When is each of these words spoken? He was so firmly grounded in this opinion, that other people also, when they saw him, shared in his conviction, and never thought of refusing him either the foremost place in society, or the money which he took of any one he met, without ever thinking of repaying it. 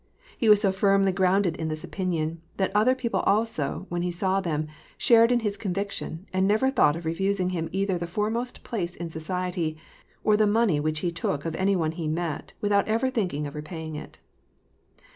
He 0.35 0.49
was 0.49 0.61
so 0.61 0.71
firmly 0.71 1.11
grounded 1.11 1.55
in 1.57 1.67
this 1.67 1.83
opinion, 1.83 2.41
that 2.57 2.71
other 2.73 2.95
people 2.95 3.19
also, 3.19 3.85
when 3.89 4.01
they 4.01 4.09
saw 4.09 4.41
him, 4.41 4.65
shared 4.97 5.31
in 5.31 5.41
his 5.41 5.57
conviction, 5.57 6.25
and 6.33 6.47
never 6.47 6.71
thought 6.71 6.95
of 6.95 7.05
refusing 7.05 7.51
him 7.51 7.69
either 7.71 7.99
the 7.99 8.07
foremost 8.07 8.63
place 8.63 8.95
in 8.95 9.11
society, 9.11 9.77
or 10.23 10.35
the 10.35 10.47
money 10.47 10.79
which 10.79 11.01
he 11.01 11.11
took 11.11 11.45
of 11.45 11.55
any 11.55 11.75
one 11.75 11.91
he 11.91 12.07
met, 12.07 12.53
without 12.61 12.87
ever 12.87 13.11
thinking 13.11 13.45
of 13.45 13.53
repaying 13.53 13.93
it. 13.93 14.17